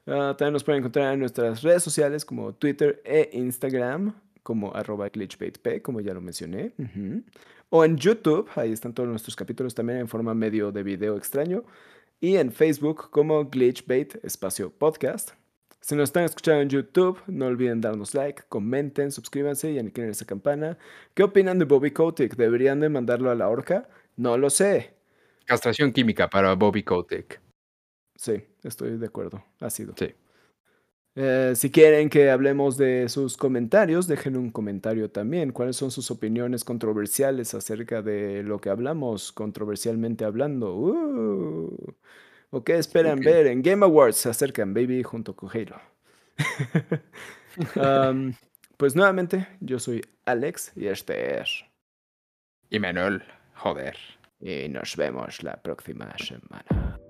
[0.06, 5.10] Ah, también nos pueden encontrar en nuestras redes sociales como Twitter e Instagram como arroba
[5.10, 6.72] glitchbaitp, como ya lo mencioné.
[7.70, 11.64] O en YouTube, ahí están todos nuestros capítulos también en forma medio de video extraño.
[12.20, 15.32] Y en Facebook como glitchbait espacio podcast.
[15.80, 20.24] Si nos están escuchando en YouTube, no olviden darnos like, comenten, suscríbanse y aniquilen esa
[20.24, 20.78] campana.
[21.14, 22.36] ¿Qué opinan de Bobby Kotick?
[22.36, 23.88] ¿Deberían de mandarlo a la horca?
[24.16, 24.94] No lo sé.
[25.44, 27.40] Castración química para Bobby Kotick.
[28.16, 29.44] Sí, estoy de acuerdo.
[29.60, 29.94] Ha sido.
[29.96, 30.12] Sí.
[31.20, 35.50] Eh, si quieren que hablemos de sus comentarios, dejen un comentario también.
[35.50, 40.76] ¿Cuáles son sus opiniones controversiales acerca de lo que hablamos, controversialmente hablando?
[40.76, 41.76] Uh,
[42.50, 44.18] ¿O qué esperan ver en Game Awards?
[44.18, 45.80] Se acercan, baby, junto con Halo.
[48.76, 51.64] pues nuevamente, yo soy Alex y este es...
[52.70, 53.24] Y Manuel,
[53.56, 53.96] joder.
[54.38, 57.00] Y nos vemos la próxima semana.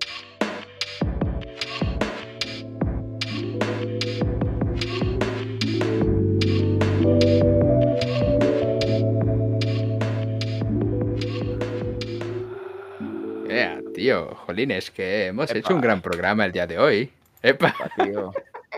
[14.09, 17.11] Tío, jolines, que hemos hecho un gran programa el día de hoy.
[17.43, 17.67] Epa.
[17.67, 18.31] Epa tío.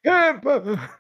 [0.03, 0.57] epa.
[0.57, 0.97] epa.